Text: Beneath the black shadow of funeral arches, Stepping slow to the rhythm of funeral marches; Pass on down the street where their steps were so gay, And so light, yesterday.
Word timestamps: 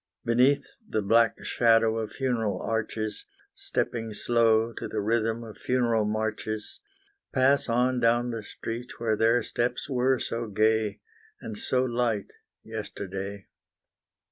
Beneath 0.25 0.65
the 0.89 1.03
black 1.03 1.35
shadow 1.45 1.99
of 1.99 2.13
funeral 2.13 2.59
arches, 2.59 3.27
Stepping 3.53 4.15
slow 4.15 4.73
to 4.73 4.87
the 4.87 4.99
rhythm 4.99 5.43
of 5.43 5.59
funeral 5.59 6.05
marches; 6.05 6.79
Pass 7.31 7.69
on 7.69 7.99
down 7.99 8.31
the 8.31 8.41
street 8.41 8.99
where 8.99 9.15
their 9.15 9.43
steps 9.43 9.87
were 9.87 10.17
so 10.17 10.47
gay, 10.47 11.01
And 11.39 11.55
so 11.55 11.83
light, 11.85 12.31
yesterday. 12.63 13.45